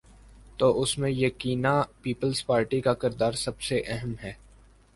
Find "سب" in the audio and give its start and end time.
3.33-3.61